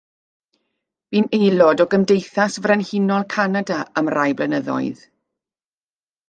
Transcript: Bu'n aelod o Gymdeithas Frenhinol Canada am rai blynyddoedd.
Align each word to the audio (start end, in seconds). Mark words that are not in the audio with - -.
Bu'n 1.17 1.27
aelod 1.37 1.83
o 1.85 1.87
Gymdeithas 1.91 2.55
Frenhinol 2.63 3.27
Canada 3.35 3.79
am 4.03 4.11
rai 4.17 4.25
blynyddoedd. 4.41 5.05